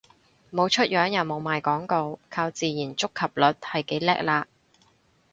[0.51, 4.45] 冇出樣又冇賣廣告，靠自然觸及率係幾叻喇